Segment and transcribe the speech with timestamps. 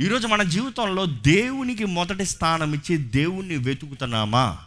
[0.00, 4.58] ఈరోజు మన జీవితంలో దేవునికి మొదటి స్థానం ఇచ్చి దేవుణ్ణి వెతుకుతున్నామా?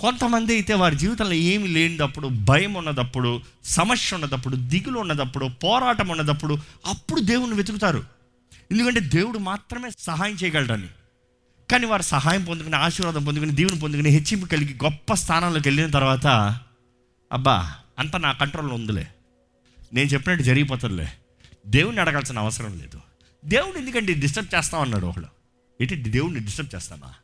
[0.00, 7.20] కొంతమంది అయితే వారి జీవితంలో ఏమి లేనిదప్పుడు భయం ఉన్నదప్పుడు సమస్య ఉన్నదప్పుడు దిగులు ఉన్నదప్పుడు పోరాటం ఉన్నదప్పుడు అప్పుడు
[7.20, 8.04] దేవుణ్ణి వెతుకుతారు.
[8.70, 10.88] ఎందుకంటే దేవుడు మాత్రమే సహాయం చేయగలడని.
[11.70, 16.26] కానీ వారు సహాయం పొందుకుని ఆశీర్వాదం పొందుకుని దేవుని పొందుకుని హెచ్చింపు కలిగి గొప్ప స్థానంలోకి వెళ్ళిన తర్వాత
[17.32, 19.08] అబ్బా అంత నా కంట్రోల్లో ఉందిలే.
[19.92, 21.08] నేను చెప్పినట్టు జరిగిపోతుందిలే.
[21.66, 23.00] దేవుణ్ణి అడగాల్సిన అవసరం లేదు.
[23.46, 25.26] దేవుడు ఎందుకంటే డిస్టర్బ్ చేస్తాం అన్నాడు ఒకడు.
[25.80, 27.14] ఏంటి దేవుడిని డిస్టర్బ్ చేస్తామా?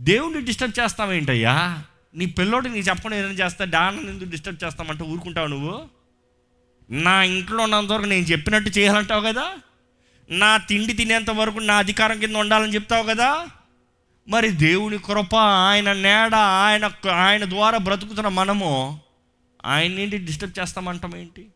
[0.00, 1.82] దేవుణ్ణి డిస్టర్బ్ చేస్తావేంటయ్యా
[2.14, 5.88] నీ పిల్లోడు నీ చెప్పకుండా ఏదైనా చేస్తా డాన్ ఎందుకు డిస్టర్బ్ చేస్తామంటే ఊరుకుంటావు నువ్వు?
[6.90, 9.52] నా ఇంట్లో ఉన్నంత వరకు నేను చెప్పినట్టు చేయాలంటావు కదా?
[10.30, 13.46] నా తిండి తినేంత వరకు నా అధికారం కింద ఉండాలని చెప్తావు కదా?
[14.28, 19.00] మరి దేవుని కృప ఆయన నేడ ఆయన ఆయన ద్వారా బ్రతుకుతున్న మనము
[19.64, 21.46] ఆయన ఏంటి డిస్టర్బ్ చేస్తామంటాం ఏంటి?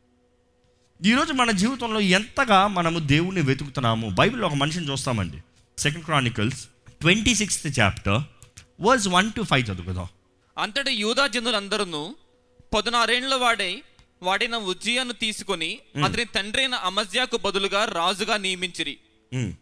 [1.06, 4.10] ఈరోజు మన జీవితంలో ఎంతగా మనము దేవుణ్ణి వెతుకుతున్నాము?
[4.10, 5.38] బైబిల్లో ఒక మనిషిని చూస్తామండి.
[5.79, 6.65] Second Chronicles
[7.01, 8.21] twenty sixth chapter
[8.80, 10.07] verse one to five చదువుకుందాం.
[10.59, 12.15] అంతటి యూదా జనులందరూ
[12.74, 13.82] పదునారేండ్ల వాడై
[14.23, 18.99] వాడిన ఉజ్జియాను తీసుకొని అతని తండ్రైన అమజ్యాకు బదులుగా రాజుగా నియమించిరి.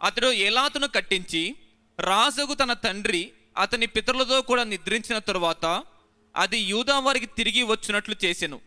[0.02, 1.54] అతడు ఏలాతును కట్టించి
[2.00, 5.82] రాజుకు తన తండ్రి అతని పితరులతో కూడా నిద్రించిన తరువాత
[6.36, 8.60] అది యూదా వారికి తిరిగి వచ్చినట్లు చేసెను.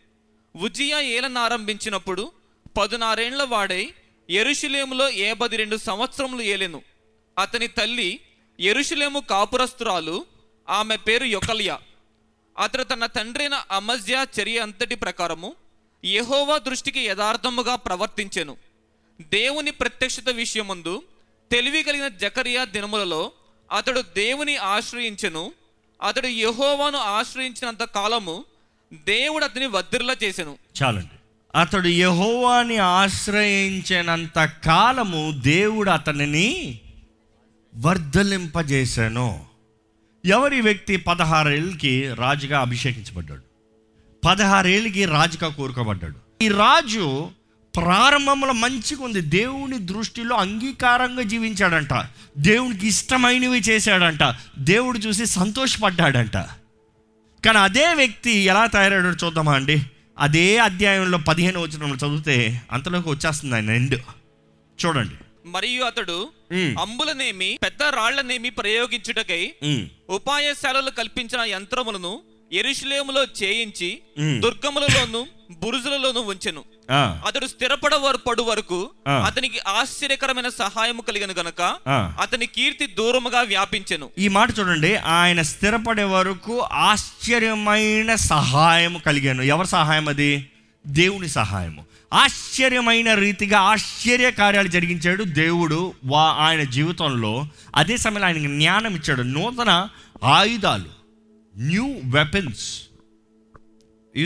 [0.55, 2.31] ఉజ్జియా ఏలను ఆరంభించినప్పుడు
[2.77, 3.93] పదునారేండ్ల వాడై
[4.29, 6.81] ఎరుషులేములో ఏబది రెండు సంవత్సరములు ఏలెను.
[7.39, 8.19] అతని తల్లి
[8.59, 10.25] ఎరుషులేము కాపురస్తురాలు
[10.69, 11.79] ఆమె పేరు యొకలియా.
[12.59, 15.55] అతడు తన తండ్రైన అమజ్యా చర్య అంతటి ప్రకారము
[16.05, 18.57] యహోవా దృష్టికి యథార్థముగా ప్రవర్తించెను.
[19.21, 21.03] దేవుని ప్రత్యక్షత విషయముందు
[21.51, 23.31] తెలివి కలిగిన జకరియా దినములలో
[23.71, 25.53] అతడు దేవుని ఆశ్రయించెను.
[26.01, 28.45] అతడు యహోవాను ఆశ్రయించినంత కాలము
[28.93, 30.57] దేవుడు అతని వద్దిరలా చేసెను.
[30.83, 31.22] చాలండి.
[31.55, 36.79] అతడు యహోవాని ఆశ్రయించినంత కాలము దేవుడు అతనిని
[37.75, 39.45] వర్ధలింపజేశాను.
[40.25, 43.41] ఎవరి వ్యక్తి పదహారేళ్ళకి రాజుగా అభిషేకించబడ్డాడు?
[44.25, 46.43] పదహారేళ్ళకి రాజుగా కోరుకోబడ్డాడు.
[46.43, 47.29] ఈ రాజు
[47.75, 49.21] ప్రారంభంలో మంచిగా ఉంది.
[49.21, 51.93] దేవుని దృష్టిలో అంగీకారంగా జీవించాడంట.
[52.37, 54.35] దేవునికి ఇష్టమైనవి చేశాడంట.
[54.59, 56.37] దేవుడు చూసి సంతోషపడ్డాడంట.
[57.45, 59.85] కానీ అదే వ్యక్తి ఎలా తయారయ్యాడో చూద్దామా అండి?
[60.17, 63.95] అదే అధ్యాయంలో పదిహేను వచ్చిన చదివితే అంతలోకి వచ్చేస్తుంది ఆయన ఎండ్
[64.79, 65.15] చూడండి.
[65.45, 66.31] మరియు అతడు
[66.81, 69.53] అంబులనేమి పెద్ద రాళ్ళనేమి ప్రయోగించుటకై
[70.09, 72.13] ఉపాయశాలలు కల్పించిన యంత్రములను
[72.53, 73.99] ఎరుషులేములో చేయించి.
[74.39, 76.63] దుర్గములలోను బురుజులలోను ఉంచెను.
[77.25, 78.89] అతడు స్థిరపడవరు పడు వరకు.
[79.25, 81.75] అతనికి ఆశ్చర్యకరమైన సహాయము కలిగను గనక.
[82.21, 84.09] అతని కీర్తి దూరముగా వ్యాపించెను.
[84.17, 89.41] ఈ మాట చూడండి ఆయన స్థిరపడే వరకు ఆశ్చర్యమైన సహాయం కలిగాను.
[89.41, 90.49] ఎవరి సహాయం అది?
[90.87, 91.85] దేవుని సహాయము.
[92.13, 97.47] ఆశ్చర్యమైన రీతిగా ఆశ్చర్య కార్యాలు జరిగించాడు దేవుడు వా ఆయన జీవితంలో.
[97.75, 99.21] అదే సమయంలో ఆయనకి జ్ఞానం ఇచ్చాడు.
[99.21, 99.89] నూతన
[100.23, 101.02] ఆయుధాలు.
[101.57, 102.81] New weapons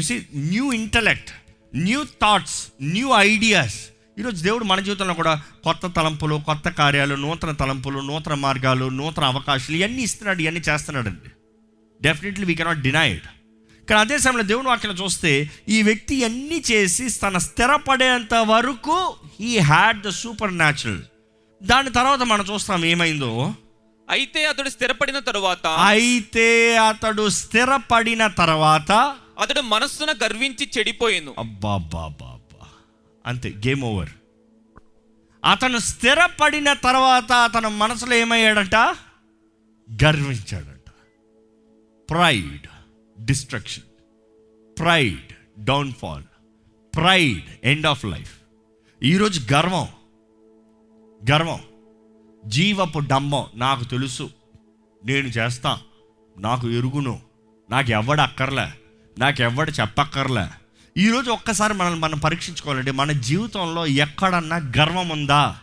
[0.01, 1.29] see new intellect
[1.75, 3.89] new thoughts new ideas
[4.19, 9.77] ఈరోజు దేవుడు మన జీవితంలో కూడా కొత్త తలంపులు కొత్త కార్యాలు నూతన తలంపులు నూతన మార్గాలు నూతన అవకాశాలు
[9.77, 11.29] ఇవన్నీ ఇస్తున్నాడు ఇవన్నీ చేస్తున్నాడండి.
[12.01, 13.21] డెఫినెట్లీ వీ కెనాట్ డినైడ్
[13.89, 20.01] కానీ అదే సమయంలో దేవుని వాక్యం చూస్తే ఈ వ్యక్తి అన్నీ చేసి తన స్థిరపడేంత వరకు he had
[20.01, 21.01] the super natural
[21.63, 23.53] దాని తర్వాత మనం చూస్తాం ఏమైందో?
[24.09, 28.91] అయితే అతడు స్థిరపడిన తరువాత అయితే అతడు స్థిరపడిన తర్వాత
[29.39, 31.35] అతడు మనస్సున గర్వించి చెడిపోయాను.
[31.37, 32.33] అబ్బా అబ్బా
[33.25, 34.09] అంతే గేమ్ ఓవర్.
[35.45, 38.75] అతను స్థిరపడిన తర్వాత అతను మనసులో ఏమయ్యాడంట?
[40.03, 40.91] గర్వించాడంట.
[42.09, 42.67] Pride
[43.25, 43.83] destruction
[44.79, 45.33] pride
[45.65, 46.23] downfall
[46.95, 48.39] pride end of life
[49.03, 49.87] ఈరోజు గర్వం.
[51.31, 51.59] గర్వం.
[52.47, 54.29] జీవపు డంబం నాకు తెలుసు.
[55.05, 55.79] నేను చేస్తా.
[56.39, 57.21] నాకు ఎరుగును.
[57.69, 58.67] నాకు ఎవడ అక్కర్లే.
[59.19, 60.47] నాకు ఎవడ చెప్పక్కర్లే
[60.97, 62.91] ఈరోజు ఒక్కసారి మనల్ని మనం పరీక్షించుకోవాలండి.
[62.91, 65.59] మన జీవితంలో ఎక్కడన్నా గర్వం ఉందా?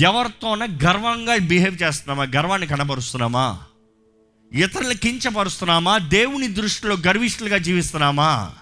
[0.00, 2.22] ఎవరితోనే గర్వంగా బిహేవ్ చేస్తున్నామా?
[2.36, 3.62] గర్వాన్ని కనబరుస్తున్నామా?
[4.52, 5.98] ఇతరులు కించపరుస్తున్నామా?
[5.98, 8.52] దేవుని దృష్టిలో గర్విష్ఠులుగా జీవిస్తున్నామా?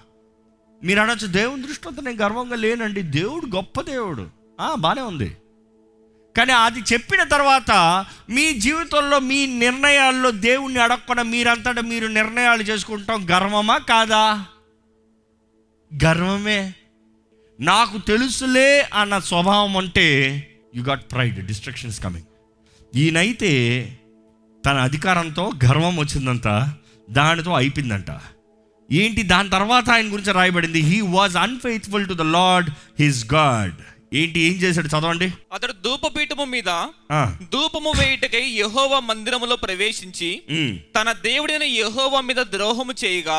[0.84, 3.02] మీరు అనొచ్చు దేవుని దృష్టిలో నేను గర్వంగా లేనండి.
[3.02, 4.28] దేవుడు గొప్ప దేవుడు.
[4.74, 5.36] బాగానే ఉంది.
[6.36, 7.70] కానీ అది చెప్పిన తర్వాత
[8.30, 13.30] మీ జీవితంలో మీ నిర్ణయాల్లో దేవుణ్ణి అడగకుండా మీరంతటా మీరు నిర్ణయాలు చేసుకుంటాం.
[13.30, 14.46] గర్వమా కాదా?
[16.04, 16.74] గర్వమే.
[17.60, 20.08] నాకు తెలుసులే అన్న స్వభావం అంటే
[20.76, 22.26] you got pride destructions coming
[22.96, 23.52] ఈయనైతే
[24.66, 26.68] తన అధికారంతో గర్వం వచ్చిందంట
[27.10, 28.10] దానితో అయిపోయిందంట.
[28.92, 29.22] ఏంటి?
[29.22, 32.70] దాని తర్వాత ఆయన గురించి రాయబడింది he was unfaithful to the Lord
[33.00, 34.86] his God ఏంటి ఏం చేశాడు?
[34.86, 35.32] చదవండి.
[35.52, 36.70] అతడు ధూపపీఠము మీద
[37.52, 40.30] ధూపము వేయుటకై యెహోవా మందిరములో ప్రవేశించి.
[40.96, 43.38] తన దేవుడైన యెహోవా మీద ద్రోహము చేయగా.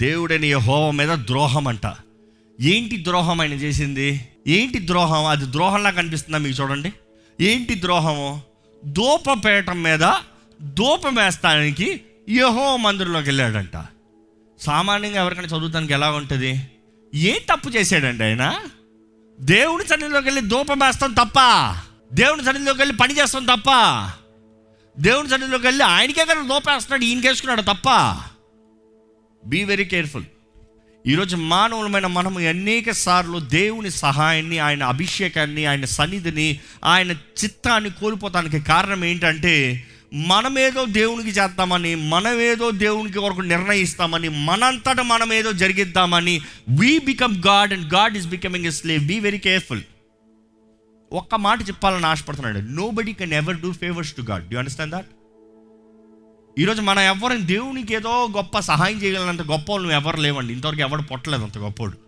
[0.00, 1.86] దేవుడని యెహోవా మీద ద్రోహం అంట
[2.60, 4.08] ఏంటి ద్రోహం ఆయన చేసింది?
[4.48, 5.24] ఏంటి ద్రోహం?
[5.26, 6.92] అది ద్రోహంలా కనిపిస్తుందా మీకు చూడండి.
[7.40, 8.42] ఏంటి ద్రోహము?
[8.84, 10.04] దూపపేటం మీద
[10.62, 12.00] దూపం వేస్తానికి
[12.30, 13.76] యహో మందిరంలోకి వెళ్ళాడంట.
[14.60, 16.60] సామాన్యంగా ఎవరికైనా చదువుతానికి ఎలా ఉంటుంది
[17.14, 18.44] ఏం తప్పు చేశాడండి ఆయన?
[19.40, 21.38] దేవుని సన్నిధిలోకి వెళ్ళి దూపం వేస్తాం తప్ప
[22.12, 23.70] దేవుని సన్నిధిలోకి వెళ్ళి పని చేస్తాం తప్ప
[24.98, 27.88] దేవుని సన్నిధిలోకి వెళ్ళి ఆయనకే కదా దూపం వేస్తున్నాడు ఈయనకేసుకున్నాడు తప్ప.
[29.46, 30.24] బీ వెరీ కేర్ఫుల్
[31.06, 39.04] ఈరోజు మానవులమైన మనము అనేక సార్లు దేవుని సహాయాన్ని ఆయన అభిషేకాన్ని ఆయన సన్నిధిని ఆయన చిత్తాన్ని కోల్పోతానికి కారణం
[39.04, 39.84] ఏంటంటే
[40.14, 47.94] మనమేదో దేవునికి చేద్దామని మనమేదో దేవునికి వరకు నిర్ణయిస్తామని మనంతట మనం ఏదో జరిగిద్దామని we become God and
[47.94, 49.82] God is becoming a slave be very careful
[51.12, 52.58] ఒక్క మాట చెప్పాలని ఆశపడుతున్నాడు.
[52.90, 55.06] Nobody can ever do favours to God do understand that
[56.58, 60.52] ఈరోజు మనం ఎవరిని దేవునికి ఏదో గొప్ప సహాయం చేయగలనంత గొప్ప వాళ్ళు ఎవరు లేవండి.
[60.52, 61.98] ఇంతవరకు ఎవడు పొట్టలేదు అంత గొప్పోడు.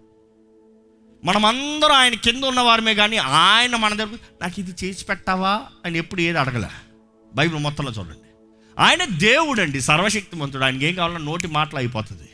[1.24, 6.38] మనమందరం ఆయన కింద ఉన్నవారమే కానీ ఆయన మన దగ్గర నాకు ఇది చేసి పెట్టావా అని ఎప్పుడు ఏది
[6.38, 6.68] అడగలే.
[7.36, 8.50] బైబిల్ మొత్తంలో చూడండి.
[8.78, 10.64] ఆయన దేవుడు అండి సర్వశక్తిమంతుడు.
[10.64, 12.28] ఆయనకి ఏం కావాలన్నా నోటి మాటలు అయిపోతుంది.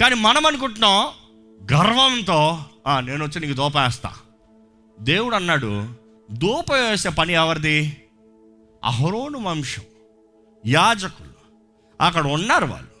[0.00, 1.08] కానీ మనం అనుకుంటున్నాం
[1.72, 2.58] గర్వంతో
[3.00, 4.14] నేను వచ్చి నీకు దోపేస్తా.
[5.00, 5.88] దేవుడు అన్నాడు
[6.30, 8.02] దూప వేసే పని ఎవరిది?
[8.84, 9.82] అహరోను వంశం
[10.66, 11.36] యాజకులు.
[12.00, 12.96] అక్కడ ఉన్నారు వాళ్ళు.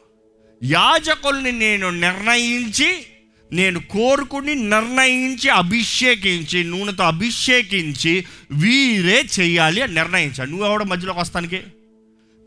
[0.64, 3.06] యాజకుల్ని నేను నిర్ణయించి
[3.52, 11.62] నేను కోరుకుని నిర్ణయించి అభిషేకించి నూనెతో అభిషేకించి వీరే చేయాలి అని నిర్ణయించాడు నువ్వు ఎవడ మధ్యలోకి వస్తానికి?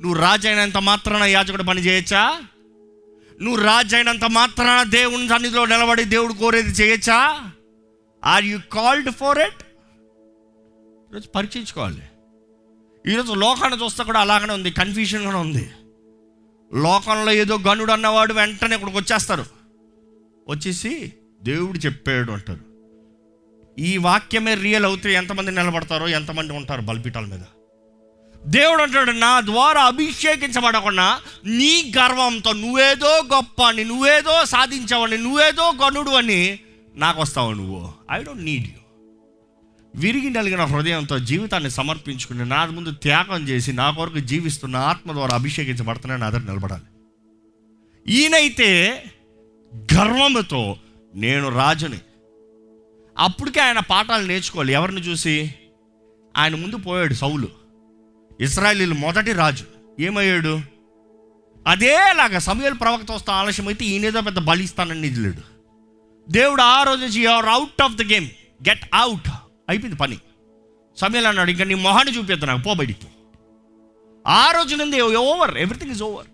[0.01, 2.41] నువ్వు రాజు అయినంత మాత్రాన యాజకుడు పని చేయొచ్చా?
[3.41, 7.51] నువ్వు రాజు అయినంత మాత్రాన దేవుని సన్నిధిలో నిలబడి దేవుడు కోరేది చేయొచ్చా?
[8.25, 9.63] Are you called for it
[11.11, 12.01] ఈరోజు పరీక్షించుకోవాలి.
[13.11, 15.69] ఈరోజు లోకాన్ని చూస్తే కూడా అలాగనే ఉంది కన్ఫ్యూషన్గానే కూడా ఉంది.
[16.73, 19.58] లోకంలో ఏదో గనుడు అన్నవాడు వెంటనే ఇక్కడికి వచ్చేస్తారు.
[20.49, 21.13] వచ్చేసి
[21.43, 22.69] దేవుడు చెప్పాడు అంటారు
[23.79, 27.39] ఈ వాక్యమే రియల్ అవుతే ఎంతమంది నిలబడతారో ఎంతమంది ఉంటారు బలిపీఠాల మీద.
[28.45, 36.59] దేవుడు అంటాడు నా ద్వారా అభిషేకించబడకుండా నీ గర్వంతో నువ్వేదో గొప్ప అని నువ్వేదో సాధించవని నువ్వేదో గనుడు అని
[36.95, 37.93] నాకు వస్తావు నువ్వు.
[38.11, 38.79] ఐ డోంట్ నీడ్ యూ
[39.95, 46.17] విరిగి నలిగిన హృదయంతో జీవితాన్ని సమర్పించుకుని నా ముందు త్యాగం చేసి నా కొరకు జీవిస్తున్న ఆత్మ ద్వారా అభిషేకించబడుతున్నా
[46.17, 46.87] నా దగ్గర నిలబడాలి.
[48.07, 48.69] ఈయనైతే
[49.75, 50.77] గర్వంతో
[51.15, 51.99] నేను రాజుని.
[53.17, 54.73] అప్పటికే ఆయన పాఠాలు నేర్చుకోవాలి.
[54.73, 55.55] ఎవరిని చూసి?
[56.37, 57.47] ఆయన ముందు పోయాడు సౌలు.
[58.41, 59.65] ఇస్రాయలీలు మొదటి రాజు.
[59.99, 60.61] ఏమయ్యాడు?
[61.67, 65.41] అదేలాగా సమయాలు ప్రవక్త వస్తా ఆలస్యం అయితే ఈయనేదో పెద్ద బలిస్తానని ఇస్తానని
[66.29, 68.27] దేవుడు ఆ రోజు నుంచి out of the game
[68.69, 69.29] get out
[69.69, 70.17] అయిపోయింది పని.
[70.97, 72.61] సమయాలు అన్నాడు ఇంకా నీ మొహాన్ని చూపిద్దు నాకు.
[72.61, 73.07] పో బయటికి
[74.27, 76.25] ఆ రోజు నుండి ఓవర్ ఎవ్రీథింగ్ ఇస్ ఓవర్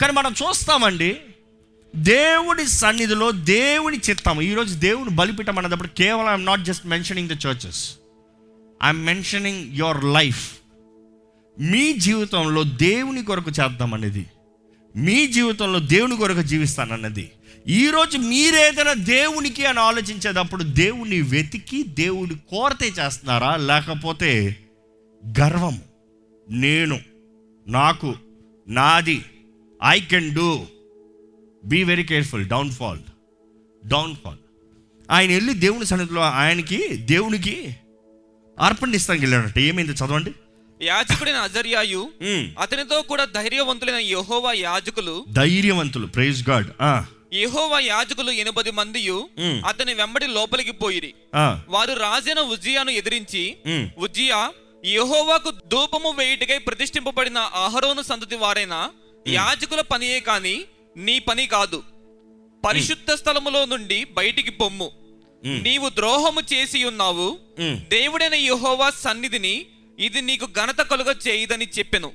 [0.00, 1.20] కానీ మనం చూస్తామండి
[1.94, 4.40] దేవుడి సన్నిధిలో దేవుని చిత్తం.
[4.40, 7.80] ఈరోజు దేవుని బలిపీఠం అన్నప్పుడు కేవలం I'm not just mentioning the churches
[8.84, 10.44] I'm mentioning your life
[11.60, 14.26] మీ జీవితంలో దేవుని కొరకు చేద్దామనేది
[14.96, 17.30] మీ జీవితంలో దేవుని కొరకు జీవిస్తానన్నది
[17.68, 23.56] ఈరోజు మీరేదైనా దేవునికి అని ఆలోచించేటప్పుడు దేవుని వెతికి దేవుని కోరతే చేస్తున్నారా?
[23.56, 24.56] లేకపోతే
[25.40, 25.76] గర్వం
[26.50, 27.00] నేను
[27.66, 28.14] నాకు
[28.68, 29.24] నాది
[29.84, 30.66] I can do
[31.66, 33.02] be very careful downfall
[33.82, 34.40] downfall
[35.08, 37.54] ఆయన వెళ్ళి దేవుని సన్నిధిలో ఆయనకి దేవునికి
[38.58, 39.58] అర్పణ ఇస్తానికి వెళ్ళాడట.
[39.58, 39.92] ఏమైంది?
[39.92, 40.32] చదవండి.
[40.80, 42.46] యాజకుడైన అజర్యాయు ఉమ్.
[42.58, 46.06] అతనితో కూడా ధైర్యవంతులైన యెహోవా యాజకులు ధైర్యవంతులు.
[46.06, 46.70] ప్రైజ్ గాడ్
[47.34, 49.62] యెహోవా యాజకులు ఎనిమిది మందియు మ్.
[49.66, 51.10] అతని వెంబడి లోపలికి పోయిరి.
[51.68, 53.42] వారు రాజైన ఉజ్జియాను ఎదిరించి
[53.98, 54.40] ఉజ్జియా
[54.84, 58.74] యెహోవాకు ధూపము వేయుటకై ప్రతిష్ఠింపబడిన అహరోను సంతతి వారైన
[59.28, 60.56] యాజకుల పనియే కాని
[60.96, 61.82] నీ పని కాదు.
[62.66, 64.90] పరిశుద్ధ స్థలములో నుండి బయటికి పొమ్ము.
[65.44, 67.38] నీవు ద్రోహము చేసి ఉన్నావు.
[67.88, 69.66] దేవుడైన యెహోవా సన్నిధిని
[69.98, 72.12] ఇది నీకు ఘనత కలుగ చేయదని చెప్పెను.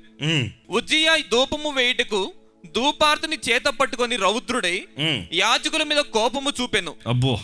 [0.69, 2.33] ఉజ్జియా ధూపము వేయుటకు
[2.65, 4.87] ధూపార్తుని చేత పట్టుకొని రౌద్రుడై
[5.33, 6.95] యాజకుల మీద కోపము చూపెను.
[7.07, 7.39] అబ్బో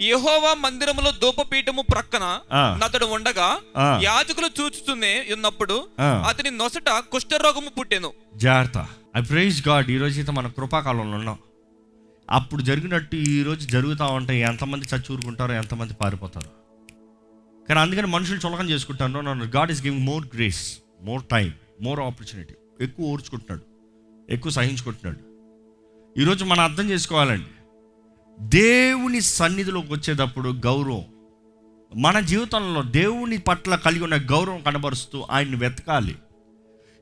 [0.00, 2.80] యెహోవా మందిరములో ధూపపీఠము ప్రక్కన ఆ.
[2.82, 3.60] నతడు ఉండగా.
[4.02, 5.86] యాజకులు చూచుతూనే ఉన్నప్పుడు.
[6.00, 8.12] అతని నొసట కుష్ఠరోగము పుట్టెను.
[8.36, 8.88] జాగ్రత్త.
[9.16, 11.38] ఐ ప్రైజ్ గాడ్ ఈరోజు అయితే మన కృపాకాలంలో ఉన్నాం.
[12.30, 16.48] అప్పుడు జరిగినట్టు ఈరోజు జరుగుతూ ఉంటే ఎంతమంది చచ్చూరుకుంటారో ఎంతమంది పారిపోతారు.
[17.68, 19.12] కానీ అందుకని మనుషులు చులకం చేసుకుంటారు.
[19.12, 23.62] నన్ను God is giving more grace more time more opportunity ఎక్కువ ఓర్చుకుంటున్నాడు.
[24.32, 25.28] ఎక్కువ సహించుకుంటున్నాడు.
[26.20, 27.48] ఈరోజు మనం అర్థం చేసుకోవాలండి.
[28.40, 31.04] దేవుని సన్నిధిలోకి వచ్చేటప్పుడు గౌరవం.
[31.96, 36.16] మన జీవితంలో దేవుని పట్ల కలిగి ఉన్న గౌరవం కనబరుస్తూ ఆయన్ని వెతకాలి.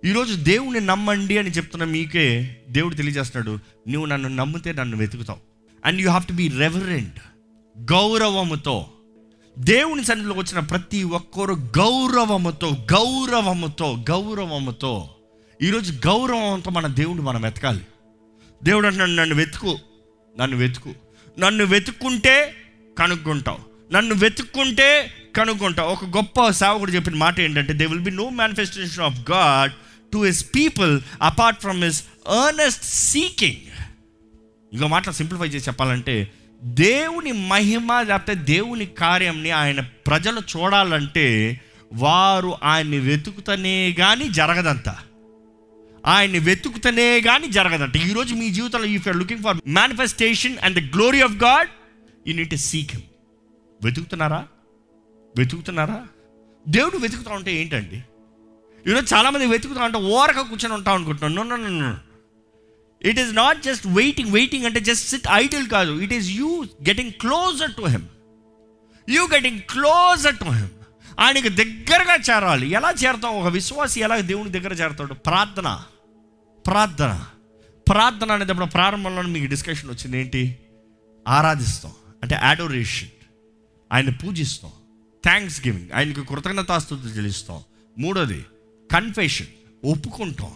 [0.04, 3.58] ఈరోజు దేవుని నమ్మండి అని చెప్తున్న మీకే దేవుడు తెలియజేస్తున్నాడు
[3.90, 5.38] నువ్వు నన్ను నమ్మితే నన్ను వెతుకుతావు.
[5.84, 7.20] And you have to be reverent
[7.92, 8.86] గౌరవముతో.
[9.58, 15.08] దేవుని సన్నిధిలోకి వచ్చిన ప్రతి ఒక్కరు గౌరవముతో గౌరవముతో గౌరవముతో.
[15.62, 17.80] ఈరోజు గౌరవంతో మన దేవుడు మనం వెతకాలి.
[18.62, 19.78] దేవుడు అంటున్నాడు నన్ను వెతుకు
[20.40, 20.92] నన్ను వెతుకు.
[21.38, 22.54] నన్ను వెతుక్కుంటే
[22.98, 23.58] కనుక్కుంటావు.
[23.92, 25.92] నన్ను వెతుక్కుంటే కనుక్కుంటావు.
[25.92, 29.72] ఒక గొప్ప సేవకుడు చెప్పిన మాట ఏంటంటే they will be no manifestation of God
[30.12, 33.56] to his people apart from his earnest seeking
[34.72, 36.32] ఇంకో మాట సింప్లిఫై చేసి చెప్పాలంటే
[36.64, 41.60] దేవుని మహిమ లేకపోతే దేవుని కార్యంని ఆయన ప్రజలు చూడాలంటే
[41.92, 44.96] వారు ఆయన్ని వెతుకుతనే కానీ జరగదంతా
[46.06, 47.96] ఆయన్ని వెతుకుతనే కానీ జరగదంట.
[47.96, 51.70] ఈరోజు మీ జీవితంలో if you're looking for manifestation and the glory of God
[52.26, 53.06] you need seek him
[53.82, 54.40] వెతుకుతున్నారా?
[55.38, 55.98] వెతుకుతున్నారా?
[56.68, 57.98] దేవుడు వెతుకుతా ఉంటే ఏంటండి?
[58.90, 61.96] ఈరోజు చాలామంది వెతుకుతా ఉంటే ఓరక కూర్చొని ఉంటాం అనుకుంటున్నాను
[63.08, 65.92] it is not just waiting waiting అంటే జస్ట్ సిట్ ఐడిల్ కాదు.
[66.00, 66.50] It is you
[66.88, 68.06] getting closer to him
[69.08, 70.72] you getting closer to him
[71.20, 72.66] ఆయనకి దగ్గరగా చేరాలి.
[72.78, 75.14] ఎలా చేరతాం ఒక విశ్వాసి ఎలా దేవుని దగ్గర చేరతాడు?
[75.28, 75.68] ప్రార్థన.
[76.66, 77.24] ప్రార్థన.
[77.88, 80.58] ప్రార్థన అనేటప్పుడు ప్రారంభంలో మీకు డిస్కషన్ వచ్చింది ఏంటి?
[81.28, 81.92] ఆరాధిస్తాం.
[82.22, 83.08] అంటే అడోరేషన్
[83.92, 84.70] ఆయన పూజిస్తాం.
[85.24, 87.60] థ్యాంక్స్ గివింగ్ ఆయనకు కృతజ్ఞతాస్తుతులు చెల్లిస్తాం.
[87.98, 88.44] మూడోది
[88.92, 89.46] కన్ఫెషన్
[89.84, 90.50] ఒప్పుకుంటాం.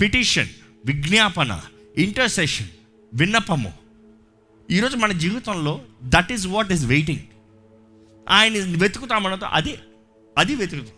[0.00, 0.48] పిటిషన్
[0.86, 1.60] విజ్ఞాపన.
[1.98, 2.68] ఇంటర్సెషన్
[3.14, 3.72] విన్నపము.
[4.70, 7.20] ఈరోజు మన జీవితంలో that is what is waiting
[8.30, 9.78] ఆయన వెతుకుతామన్నతో అది
[10.38, 10.94] అది వెతుకుతాం.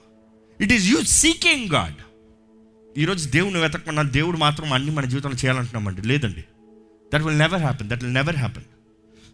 [0.61, 1.95] It is you seeking God
[2.99, 6.03] ఈరోజు దేవుని వెతకమన్నా దేవుడు మాత్రం అన్ని మన జీవితంలో చేయాలంటున్నామండి.
[6.03, 6.45] లేదండి.
[7.15, 8.65] That will never happen that will never happen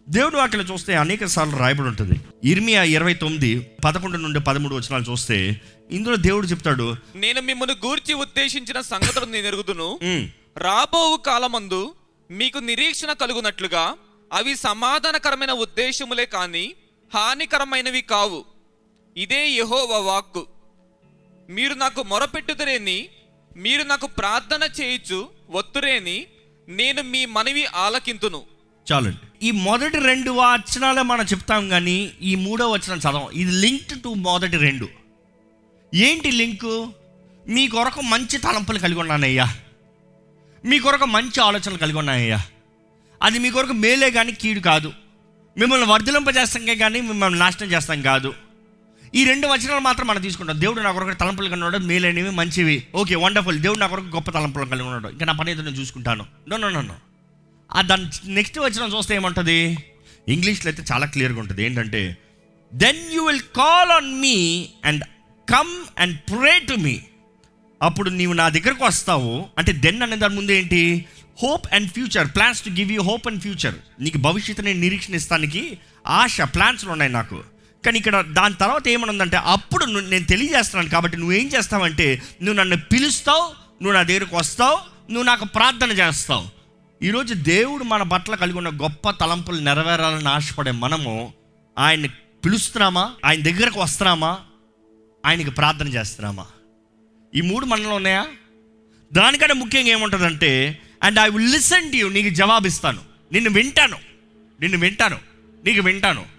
[0.09, 2.21] దేవుడు వాక్యలో చూస్తే అనేక సార్లు రాయబడి ఉంటుంది.
[2.43, 8.81] ఇర్మియా ఇరవై తొమ్మిది పదకొండు నుండి పదమూడు వచనాలు చూస్తే ఇందులో దేవుడు చెప్తాడు నేను మిమ్మల్ని గూర్చి ఉద్దేశించిన
[8.81, 9.99] సంగతులు నేను ఎరుగుదును.
[10.03, 11.93] "ఉమ్, రాబోవు కాలమందు
[12.31, 13.95] మీకు నిరీక్షణ కలుగునట్లుగా
[14.33, 16.73] అవి సమాధానకరమైన ఉద్దేశములే కాని
[17.13, 18.45] హానికరమైనవి కావు.
[19.17, 20.45] ఇదే యెహోవా వాక్కు.
[21.49, 23.09] మీరు నాకు మొరపెట్టుదరేని
[23.57, 26.25] మీరు నాకు ప్రార్థన చేయుచు ఒత్తురేని
[26.69, 28.41] నేను మీ మనవి ఆలకింతును.
[28.91, 29.47] చాలండి.
[29.47, 33.29] ఈ మొదటి రెండు వచనాలే మనం చెప్తాం కానీ ఈ మూడో వచనం చదవం.
[33.33, 34.89] ఇది లింక్డ్ టు మొదటి రెండు.
[35.95, 36.93] ఏంటి లింకు?
[37.47, 39.55] మీ కొరకు మంచి తలంపులు కలిగి ఉన్నానయ్యా.
[40.65, 42.41] మీ కొరకు మంచి ఆలోచనలు కలిగి ఉన్నానయ్యా.
[43.21, 44.93] అది మీ కొరకు మేలే కానీ కీడు కాదు.
[45.57, 48.33] మిమ్మల్ని వర్ధలింపజేస్తాం కానీ మిమ్మల్ని నాశనం చేస్తాం కాదు.
[49.15, 50.61] ఈ రెండు వచనాలు మాత్రం మనం తీసుకుంటాం.
[50.61, 52.87] దేవుడు నా కొరకు తలంపులు కలిగి ఉన్నాడు మేలైనవి మంచివి.
[52.95, 55.07] ఓకే వండర్ఫుల్ దేవుడు నా కొరకు గొప్ప తలంపులు కలిగి ఉన్నాడు.
[55.07, 56.25] ఇంకా నా పని ఏదో నేను చూసుకుంటాను.
[56.49, 56.95] నో నో నో
[57.73, 59.77] ఆ దాని నెక్స్ట్ వచ్చిన చూస్తే ఏమంటుంది?
[60.27, 61.63] ఇంగ్లీష్లో అయితే చాలా క్లియర్గా ఉంటుంది.
[61.63, 62.17] ఏంటంటే
[62.73, 65.03] then you will call on me and
[65.49, 66.99] come and pray to me
[67.83, 69.45] అప్పుడు నీవు నా దగ్గరకు వస్తావు.
[69.57, 71.05] అంటే దెన్ అనే దాని ముందు ఏంటి?
[71.43, 76.41] Hope and future plans to give you hope and future నీకు భవిష్యత్తుని నిరీక్షణ ఇస్తానికి ఆశ
[76.41, 77.43] ప్లాన్స్లు ఉన్నాయి నాకు.
[77.85, 83.43] కానీ ఇక్కడ దాని తర్వాత ఏమనుందంటే అప్పుడు నేను తెలియజేస్తున్నాను కాబట్టి నువ్వేం చేస్తావంటే నువ్వు నన్ను పిలుస్తావు
[83.83, 84.77] నువ్వు నా దగ్గరకు వస్తావు
[85.11, 86.47] నువ్వు నాకు ప్రార్థన చేస్తావు.
[87.03, 91.33] ఈరోజు దేవుడు మన పట్ల కలిగి ఉన్న గొప్ప తలంపులు నెరవేరాలని ఆశపడే మనము
[91.77, 92.07] ఆయన్ని
[92.45, 93.11] పిలుస్తున్నామా?
[93.25, 94.39] ఆయన దగ్గరకు వస్తున్నామా?
[95.25, 96.45] ఆయనకి ప్రార్థన చేస్తున్నామా?
[97.35, 98.27] ఈ మూడు మనలో ఉన్నాయా?
[99.13, 103.01] దానికంటే ముఖ్యంగా ఏముంటుందంటే and I will listen to you నీకు జవాబిస్తాను.
[103.31, 103.97] నిన్ను వింటాను.
[104.61, 105.17] నిన్ను వింటాను.
[105.65, 106.34] నీకు వింటాను.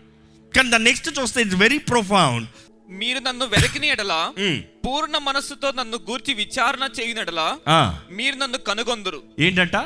[0.56, 2.46] కానీ దాని నెక్స్ట్ చూస్తే ఇట్స్ వెరీ ప్రొఫౌండ్
[2.90, 4.32] మీరు నన్ను వెతికిన ఎడలా
[4.86, 7.58] పూర్ణ మనస్సుతో నన్ను గూర్చి విచారణ చేయునడలా
[8.10, 9.22] మీరు నన్ను కనుగొందురు.
[9.38, 9.76] ఏంటంట?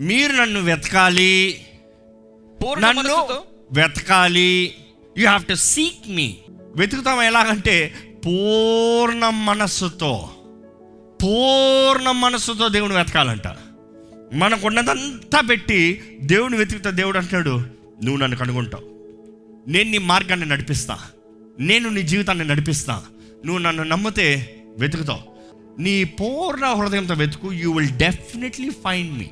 [0.00, 1.66] మీరు నన్ను వెతకాలి.
[2.64, 3.26] పూర్ణ నన్ను
[3.72, 4.74] వెతకాలి.
[5.18, 6.36] You have to seek me
[6.76, 7.94] వెతుకుతాం ఎలాగంటే
[8.26, 10.30] పూర్ణ మనస్సుతో.
[11.22, 13.48] పూర్ణ మనస్సుతో దేవుని వెతకాలంట.
[14.34, 17.50] మనకున్నదంతా పెట్టి దేవుని వెతుకుతా దేవుడు అంటాడు
[18.04, 18.92] నువ్వు నన్ను కనుగొంటావు.
[19.68, 20.98] నేను నీ మార్గాన్ని నడిపిస్తా.
[21.58, 23.02] నేను నీ జీవితాన్ని నడిపిస్తా.
[23.46, 25.32] నువ్వు నన్ను నమ్మితే వెతుకుతావు.
[25.80, 27.52] నీ పూర్ణ హృదయంతో వెతుకు.
[27.52, 29.30] You will definitely find me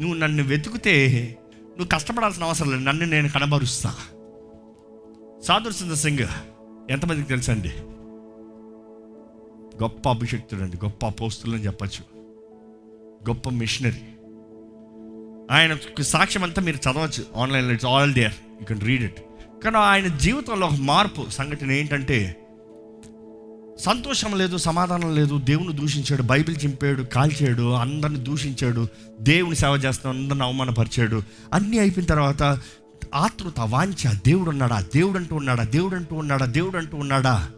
[0.00, 1.28] నువ్వు నన్ను వెతుకుతే
[1.68, 2.82] నువ్వు కష్టపడాల్సిన అవసరం లేదు.
[2.82, 3.96] నన్ను నేను కనబరుస్తా.
[5.44, 6.18] సాధుర్ సుందర్ సింగ్
[6.90, 7.68] ఎంతమందికి తెలుసండి
[9.82, 10.76] గొప్ప అభిషక్తుడు అండి.
[10.76, 12.22] గొప్ప పోస్తులు అని చెప్పచ్చు.
[13.28, 14.02] గొప్ప మిషనరీ.
[15.50, 17.26] ఆయన సాక్ష్యం అంతా మీరు చదవచ్చు.
[17.36, 19.20] ఆన్లైన్లో it's all there you can read it
[19.64, 22.36] కానీ ఆయన జీవితంలో ఒక మార్పు సంఘటన ఏంటంటే
[23.80, 28.88] సంతోషం లేదు సమాధానం లేదు దేవుని దూషించాడు బైబిల్ చింపాడు కాల్చాడు అందరిని దూషించాడు
[29.20, 32.58] దేవుని సేవ చేస్తున్నాడు అందరిని అవమానపరిచాడు అన్నీ అయిపోయిన తర్వాత
[33.14, 37.50] ఆతృత వాంఛ దేవుడు ఉన్నాడా దేవుడు అంటూ ఉన్నాడా దేవుడు అంటూ ఉన్నాడా దేవుడు అంటూ ఉన్నాడా?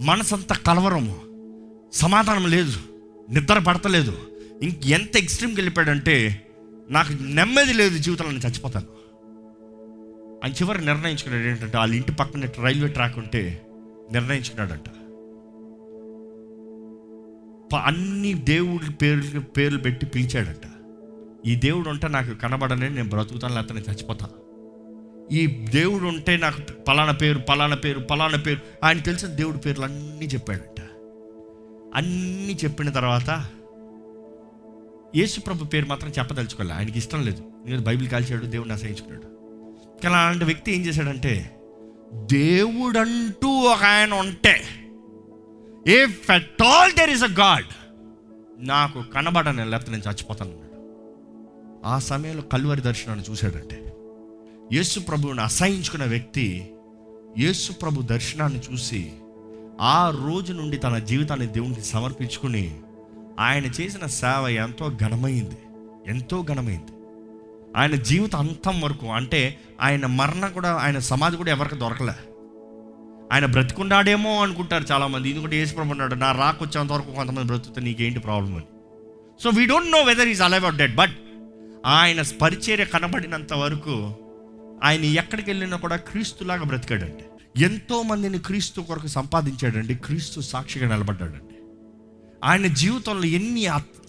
[0.00, 1.20] మనసంతా కలవరము
[1.92, 2.72] సమాధానం లేదు
[3.30, 4.16] నిద్ర పడతలేదు.
[4.62, 6.46] ఇంక ఎంత ఎక్స్ట్రీమ్కి వెళ్ళిపోయాడంటే
[6.90, 8.99] నాకు నెమ్మది లేదు జీవితంలో నేను చచ్చిపోతాను.
[10.44, 13.66] ఆయన చివరి నిర్ణయించుకున్నాడు ఏంటంటే వాళ్ళ ఇంటి పక్కన రైల్వే ట్రాక్ ఉంటే
[14.12, 14.88] నిర్ణయించుకున్నాడంట.
[17.72, 20.70] ప- అన్ని దేవుడి పేర్లు పేర్లు పెట్టి పిలిచాడంట.
[21.46, 24.40] ఈ దేవుడు ఉంటే నాకు కనబడనే నేను బ్రతుకుతాను లేకపోతే నేను చచ్చిపోతాను
[25.32, 30.26] ఈ దేవుడు ఉంటే నాకు పలానా పేరు పలానా పేరు పలానా పేరు ఆయన తెలిసిన దేవుడి పేర్లు అన్నీ
[30.26, 30.80] చెప్పాడంట.
[31.94, 33.46] అన్నీ చెప్పిన తర్వాత
[35.16, 36.74] యేసుప్రభు పేరు మాత్రం చెప్పదలుచుకోలే.
[36.74, 37.44] ఆయనకి ఇష్టం లేదు.
[37.66, 39.39] నేను బైబిల్ కాల్చాడు దేవుడిని అసహించుకున్నాడు.
[40.02, 41.50] కానీ అలాంటి వ్యక్తి ఏం చేశాడంటే
[42.26, 44.54] దేవుడంటూ ఒక ఆయన ఉంటే
[45.88, 47.70] if at all there is a God
[48.58, 50.66] నాకు కనబడను లేకపోతే నేను చచ్చిపోతాను అన్నాడు.
[51.84, 53.78] ఆ సమయంలో కల్వరి దర్శనాన్ని చూశాడంటే
[54.72, 56.70] యేసు ప్రభువుని అసహించుకున్న వ్యక్తి
[57.38, 59.12] యేసు ప్రభు దర్శనాన్ని చూసి
[59.80, 62.64] ఆ రోజు నుండి తన జీవితాన్ని దేవునికి సమర్పించుకుని
[63.38, 65.58] ఆయన చేసిన సేవ ఎంతో ఘనమైంది
[66.06, 66.92] ఎంతో ఘనమైంది.
[67.76, 72.12] ఆయన జీవిత అంతం వరకు అంటే ఆయన మరణ కూడా ఆయన సమాధి కూడా ఎవరికి దొరకలే.
[73.32, 75.30] ఆయన బ్రతికున్నాడేమో అనుకుంటారు చాలామంది.
[75.30, 78.64] ఎందుకంటే యేసు ప్రభు అన్నాడు నా రాకొచ్చేంత వరకు కొంతమంది బ్రతుకుతే నీకేంటి ప్రాబ్లం అని.
[79.42, 81.16] So we don't know whether is alive or dead but
[81.86, 84.14] ఆయన పరిచర్య కనబడినంత వరకు
[84.84, 87.24] ఆయన ఎక్కడికి వెళ్ళినా కూడా క్రీస్తులాగా బ్రతికాడండి.
[87.62, 91.49] ఎంతో మందిని క్రీస్తు కొరకు సంపాదించాడండి క్రీస్తు సాక్షిగా నిలబడ్డాడండి.
[92.44, 93.60] ఆయన జీవితంలో ఎన్ని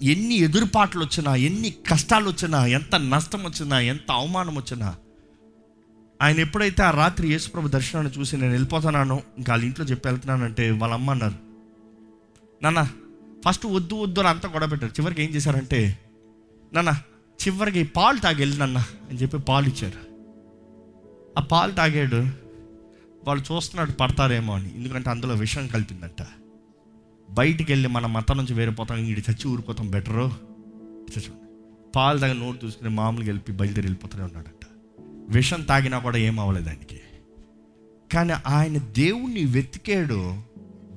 [0.01, 4.95] ఎన్ని ఎదురుపాట్లు వచ్చినా ఎన్ని కష్టాలు వచ్చినా ఎంత నష్టం వచ్చినా ఎంత అవమానం వచ్చినా
[6.21, 10.93] ఆయన ఎప్పుడైతే ఆ రాత్రి యేసుప్రభు దర్శనాన్ని చూసి నేను వెళ్ళిపోతున్నాను ఇంకా వాళ్ళ ఇంట్లో చెప్పి వెళ్తున్నానంటే వాళ్ళ
[10.93, 11.33] అమ్మ అన్నారు
[12.63, 12.89] నాన్న
[13.47, 14.91] ఫస్ట్ వద్దు వద్దు అని అంతా గొడవ పెట్టారు.
[14.91, 15.99] చివరికి ఏం చేశారంటే
[16.73, 17.01] నాన్న
[17.47, 20.11] చివరికి పాలు తాగి వెళ్ళి అని చెప్పి పాలు ఇచ్చారు.
[21.37, 22.27] ఆ పాలు తాగాడు
[23.27, 24.75] వాళ్ళు చూస్తున్నాడు పడతారేమో అని.
[24.75, 26.27] ఎందుకంటే అందులో విషం కలిపిందంట.
[27.31, 30.31] బయటికి వెళ్ళి మన మతం నుంచి వేరిపోతాం ఇటు చచ్చి ఊరిపోతాం బెటరు
[31.19, 34.67] చూడండి పాలు తాగి నోరు చూసుకుని మామూలుగా వెళ్ళి బయలుదేరి వెళ్ళిపోతూనే ఉన్నాడంట.
[35.35, 37.01] విషం తాగినా కూడా ఏం అవ్వలేదు ఆయనకి.
[38.13, 40.35] కానీ ఆయన దేవుణ్ణి వెతికాడు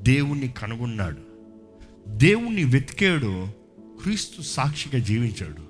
[0.02, 1.18] దేవుణ్ణి కనుగొన్నాడు.
[2.08, 3.46] దేవుణ్ణి వెతికాడు
[4.02, 5.62] క్రీస్తు సాక్షిగా జీవించాడు.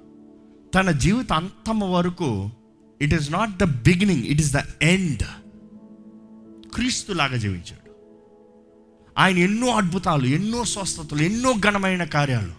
[0.74, 2.50] తన జీవిత అంతం వరకు
[3.03, 5.22] it is not the beginning it is the end
[6.74, 7.84] క్రీస్తులాగా జీవించాడు.
[9.18, 12.53] ఆయన ఎన్నో అద్భుతాలు ఎన్నో స్వస్థతలు ఎన్నో ఘనమైన కార్యాలు.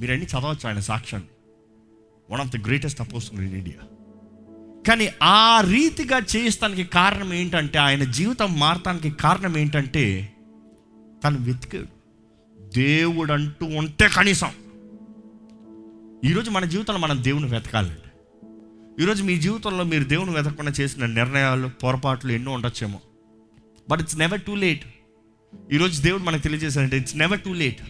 [0.00, 1.30] మీరన్నీ చదవచ్చు ఆయన సాక్ష్యాన్ని
[2.32, 3.86] one of the greatest opposition in India
[4.88, 10.34] కానీ ఆ రీతిగా చేయిస్తానికి కారణం ఏంటంటే ఆయన జీవితం మారటానికి కారణం ఏంటంటే
[11.24, 12.00] తను వెతికాడు.
[12.62, 14.48] దేవుడు అంటూ ఉంటే కనీసం.
[16.24, 18.10] ఈరోజు మన జీవితంలో మనం దేవుని వెతకాలండి.
[19.02, 23.00] ఈరోజు మీ జీవితంలో మీరు దేవుని వెతకకుండా చేసిన నిర్ణయాలు పొరపాట్లు ఎన్నో ఉండొచ్చేమో.
[23.90, 24.84] But it's never too late
[25.72, 27.80] ఈరోజు దేవుడు మనకు తెలియజేశాడంటే ఇట్స్ నెవర్ టూ లేట్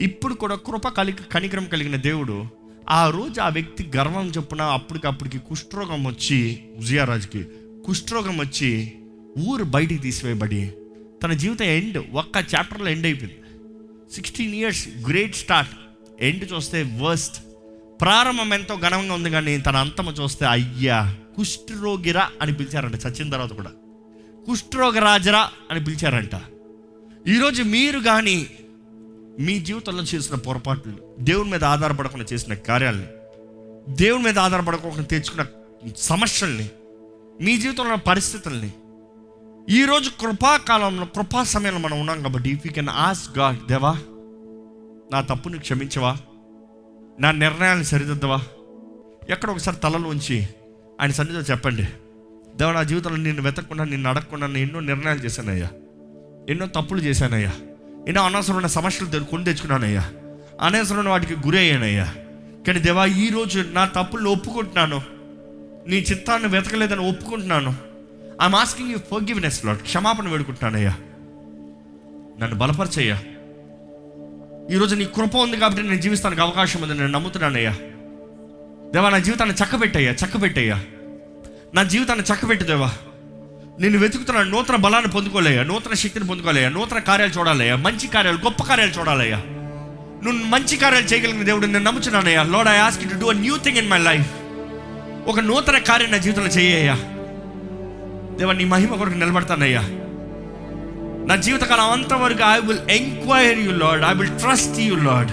[0.00, 2.46] ఇప్పుడు కూడా కృప కలిగి కనికరం కలిగిన దేవుడు
[2.90, 7.44] ఆ రోజు ఆ వ్యక్తి గర్వం చొప్పున అప్పటికప్పటికి కుష్ఠరోగం వచ్చి ఉజయారాజుకి
[7.86, 8.92] కుష్ఠరోగం వచ్చి
[9.38, 10.72] ఊరు బయటికి తీసివేయబడి
[11.22, 13.40] తన జీవితం ఎండ్ ఒక్క చాప్టర్లో ఎండ్ అయిపోయింది.
[14.14, 15.70] Sixteen years great start.
[16.20, 17.42] End చూస్తే వర్స్ట్.
[18.00, 23.70] ప్రారంభం ఎంతో ఘనంగా ఉంది కానీ తన అంతమ చూస్తే అయ్యా కుష్ఠరోగిరా అని పిలిచారంట చచ్చిన తర్వాత కూడా.
[24.46, 26.34] కుష్ఠరోగరాజరా అని పిలిచారంట.
[27.28, 28.50] ఈరోజు మీరు కానీ
[29.40, 33.06] మీ జీవితంలో చేసిన పొరపాట్లు దేవుని మీద ఆధారపడకుండా చేసిన కార్యాలని
[33.94, 35.46] దేవుని మీద ఆధారపడకుండా తెచ్చుకున్న
[35.96, 36.70] సమస్యల్ని
[37.42, 38.72] మీ జీవితంలో ఉన్న పరిస్థితుల్ని
[39.70, 43.92] ఈరోజు కృపాకాలంలో కృపా సమయంలో మనం ఉన్నాం కాబట్టి if you can ask God దేవా
[45.12, 46.16] నా తప్పుని క్షమించవా?
[47.20, 48.40] నా నిర్ణయాన్ని సరిదిద్దవా?
[49.30, 50.48] ఎక్కడ ఒకసారి తలలో ఉంచి
[51.00, 51.82] ఆయన సన్నిధిలో చెప్పండి.
[52.56, 55.70] దేవా నా జీవితంలో నిన్ను వెతకకుండా నిన్ను అడగకుండా నేను ఎన్నో నిర్ణయాలు చేశానయ్యా.
[56.50, 57.52] ఎన్నో తప్పులు చేశానయ్యా.
[58.08, 60.12] ఎన్నో అనవసరమైన సమస్యలు తె- కొని తెచ్చుకున్నానయ్యా.
[60.60, 62.14] అనవసరమైన వాటికి గురి అయ్యానయ్యా.
[62.66, 65.02] కానీ దేవా ఈరోజు నా తప్పులను ఒప్పుకుంటున్నాను.
[65.88, 67.74] నీ చిత్తాన్ని వెతకలేదని ఒప్పుకుంటున్నాను.
[68.42, 70.94] I'm asking you forgiveness Lord క్షమాపణ వేడుకుంటున్నానయ్యా.
[72.40, 73.22] నన్ను బలపరచయ్యా.
[74.70, 76.94] ఈరోజు నీ కృప ఉంది కాబట్టి నేను జీవిస్తానికి అవకాశం ఉంది.
[76.94, 77.72] నేను నమ్ముతున్నానయ్యా.
[78.94, 80.84] దేవా నా జీవితాన్ని చక్కబెట్టయ్యా చక్కబెట్టయ్యా.
[81.74, 82.92] నా జీవితాన్ని చక్కబెట్టు దేవా.
[83.80, 87.76] నేను వెతుకుతున్న నూతన బలాన్ని పొందుకోలేయా నూతన శక్తిని పొందుకోలేయా నూతన కార్యాలు చూడాలయ్యా.
[87.76, 89.36] మంచి కార్యాలు గొప్ప కార్యాలు చూడాలయ్యా.
[90.24, 92.42] నువ్వు మంచి కార్యాలు చేయగలిగిన దేవుడు నేను నమ్ముచున్నానయ్యా.
[92.42, 94.30] Lord I ask to do a new thing in my life
[95.28, 96.94] ఒక నూతన కార్యం నా జీవితంలో చేయ్యా
[98.38, 99.80] దేవ నీ మహిమ కొరకు నిలబడతానయ్యా.
[101.28, 105.30] నా జీవితకాలం అంతవరకు I will enquire you Lord I will trust you Lord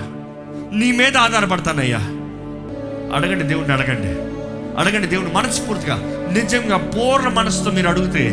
[0.79, 1.99] నీ మీద ఆధారపడతానయ్యా.
[3.15, 4.08] అడగండి దేవుడిని అడగండి.
[4.79, 6.22] అడగండి దేవుడు మనస్ఫూర్తిగా.
[6.34, 8.30] నిజంగా పూర్ణ మనసుతో మీరు అడిగితే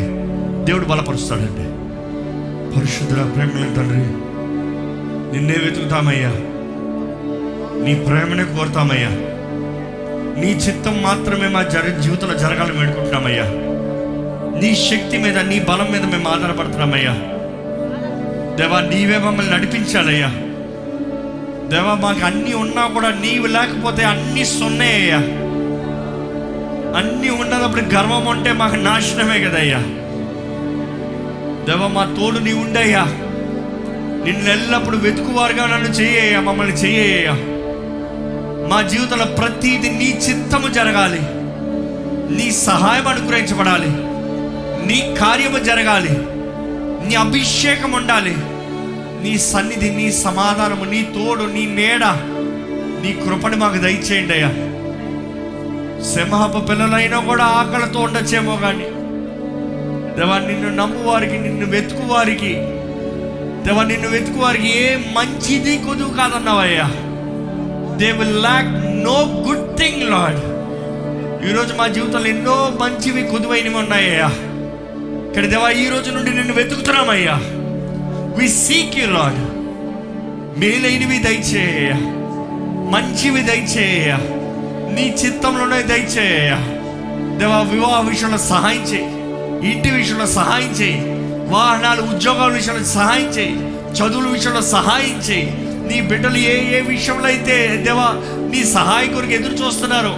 [0.63, 1.71] దేవుడు బలపరుస్తాడండి.
[2.77, 4.31] పరిశుద్ధ ప్రేమ తండ్రి
[5.33, 6.29] నిన్నే వెతుకుతామయ్యా.
[7.85, 9.09] నీ ప్రేమనే కోరుతామయ్యా.
[10.41, 13.43] నీ చిత్తం మాత్రమే మా జరి జీవితంలో జరగాలని వేడుకుంటున్నామయ్యా.
[14.61, 17.13] నీ శక్తి మీద నీ బలం మీద మేము ఆధారపడుతున్నామయ్యా.
[18.55, 20.27] దేవా నీవే మమ్మల్ని నడిపించాలయ్యా.
[21.67, 25.40] దేవా మాకు అన్నీ ఉన్నా కూడా నీవు లేకపోతే అన్నీ సున్నాయ్యా
[26.95, 29.77] అన్నీ ఉన్నదప్పుడు గర్వం ఉంటే మాకు నాశనమే కదయ్యా.
[31.65, 33.05] దేవ మా తోడు నీ ఉండయ్యా.
[34.25, 37.33] నిన్ను ఎల్లప్పుడు వెతుకువారుగా నన్ను చెయ్యయ్యా మమ్మల్ని చెయ్యయ్యా
[38.69, 41.19] మా జీవితంలో ప్రతిది నీ చిత్తము జరగాలి.
[42.35, 43.89] నీ సహాయం అనుగ్రహించబడాలి.
[44.87, 46.09] నీ కార్యము జరగాలి.
[47.07, 48.35] నీ అభిషేకం ఉండాలి.
[49.23, 52.05] నీ సన్నిధి నీ సమాధానము నీ తోడు నీ నీడ
[53.03, 54.47] నీ కృపని మాకు దయచేయండి అయ్యా.
[56.03, 58.87] సింహపు పిల్లలైనా కూడా ఆకలితో ఉండొచ్చేమో కానీ
[60.17, 62.53] దేవా నిన్ను నమ్మువారికి నిన్ను వెతుకువారికి
[63.65, 66.87] దేవా నిన్ను వెతుకువారికి ఏ మంచిది కొదువు కాదన్నావయ్యా.
[67.97, 68.71] They will lack
[69.03, 70.39] no good thing Lord
[71.49, 74.29] ఈరోజు మా జీవితంలో ఎన్నో మంచివి కొదువైనవి ఉన్నాయ్యా
[75.27, 77.35] ఇక్కడ దేవా ఈ రోజు నుండి నిన్ను వెతుకుతున్నామయ్యా.
[78.37, 79.39] వి సీక్ యూ లాడ్
[80.59, 81.91] మేలైనవి దయచేయ
[82.91, 84.11] మంచివి దయచేయ
[84.93, 86.49] నీ చిత్తంలోనే దయచేయ.
[87.37, 89.21] దేవా వివాహ విషయంలో సహాయం చేయి.
[89.71, 91.01] ఇంటి విషయంలో సహాయం చేయి.
[91.51, 93.55] వాహనాలు ఉద్యోగాల విషయంలో సహాయం చేయి.
[93.91, 95.71] చదువుల విషయంలో సహాయం చేయి.
[95.87, 98.07] నీ బిడ్డలు ఏ ఏ విషయంలో అయితే దేవా
[98.51, 100.13] నీ సహాయం కొరకు ఎదురు చూస్తున్నారు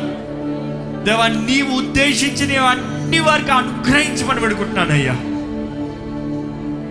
[1.06, 5.14] దేవా నీవు ఉద్దేశించిన అన్ని వారికి అనుగ్రహించమని పెడుకుంటున్నానయ్యా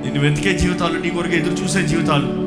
[0.04, 2.41] నిన్ను వెతికే జీవితాలు నీ కొరకు ఎదురు చూసే జీవితాలు.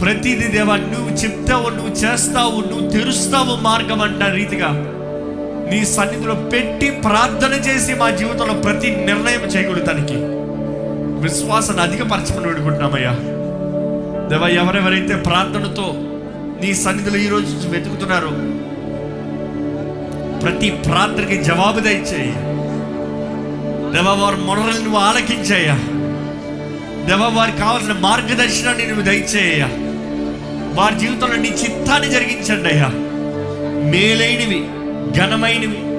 [0.00, 4.70] ప్రతిదీ దేవా నువ్వు చెప్తావు నువ్వు చేస్తావు నువ్వు తెరుస్తావు మార్గం అంట రీతిగా
[5.70, 10.16] నీ సన్నిధిలో పెట్టి ప్రార్థన చేసి మా జీవితంలో ప్రతి నిర్ణయం చేయగలుగుతానికి
[11.22, 13.12] విశ్వాసాన్ని అధికపరచమని వేడుకుంటున్నామయ్యా.
[14.30, 15.86] దేవా ఎవరెవరైతే ప్రార్థనతో
[16.60, 18.32] నీ సన్నిధిలో ఈరోజు వెతుకుతున్నారో
[20.42, 22.34] ప్రతి ప్రార్థనకి జవాబు దయచేయి.
[23.92, 25.76] దేవా వారి మొరలు నువ్వు ఆలకించాయా
[27.08, 29.64] దేవా వారికి కావాల్సిన మార్గదర్శనాన్ని నువ్వు దయచేయ
[30.74, 32.88] వారి జీవితంలో నీ చిత్తాన్ని జరిగించండి అయ్యా.
[33.90, 34.68] మేలైనవి
[35.18, 35.94] ఘనమైనవి.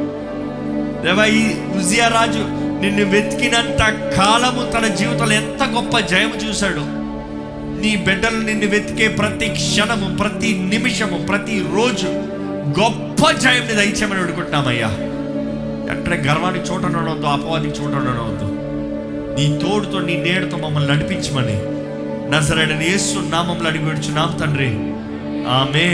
[1.05, 1.43] దేవా ఈ
[1.77, 2.39] ఉజియా రాజు
[2.81, 3.79] నిన్ను వెతికినంత
[4.17, 7.05] కాలము తన జీవితంలో ఎంత గొప్ప జయము చూశాడు.
[7.81, 12.07] నీ బిడ్డలు నిన్ను వెతికే ప్రతి క్షణము ప్రతి నిమిషము ప్రతి రోజు
[12.79, 14.88] గొప్ప జయం దయచేయమని అడుగుతున్నామయ్యా.
[15.88, 17.93] వెంటనే గర్వానికి చోట ఉండవద్దు అపవాదికి చోట
[19.38, 21.74] నీ తోడుతో నీ నేడుతో మమ్మల్ని నడిపించమని
[22.29, 24.69] నజరడని యేసు నామంలో అడిగి విడుచున్నాం తండ్రి.
[25.49, 25.85] ఆమె